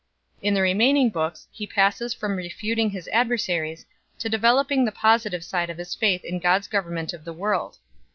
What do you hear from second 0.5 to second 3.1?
the remaining books he passes from refuting his